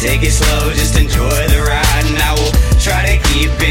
[0.00, 3.67] Take it slow, just enjoy the ride, and I will try to keep it.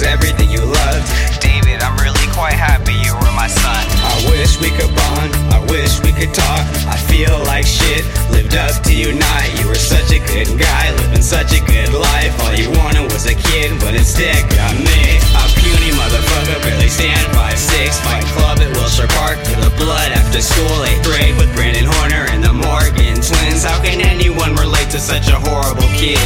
[0.00, 1.04] was everything you loved.
[1.40, 3.84] David, I'm really quite happy you were my son.
[4.00, 6.64] I wish we could bond, I wish we could talk.
[6.88, 9.44] I feel like shit, lived up to you not.
[9.60, 12.32] You were such a good guy, living such a good life.
[12.40, 15.20] All you wanted was a kid, but instead got me.
[15.36, 18.00] A puny motherfucker, barely stand five six.
[18.00, 22.24] Fight club at Wilshire Park to the blood after school, eighth grade with Brandon Horner
[22.32, 23.64] and the Morgan twins.
[23.64, 26.20] How can anyone relate to such a horrible kid?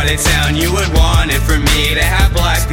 [0.00, 2.69] hearted sound you would want it for me to have black